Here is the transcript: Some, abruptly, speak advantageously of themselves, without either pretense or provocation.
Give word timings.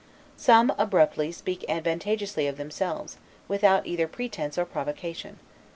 Some, 0.35 0.73
abruptly, 0.79 1.31
speak 1.31 1.63
advantageously 1.69 2.47
of 2.47 2.57
themselves, 2.57 3.17
without 3.47 3.85
either 3.85 4.07
pretense 4.07 4.57
or 4.57 4.65
provocation. 4.65 5.37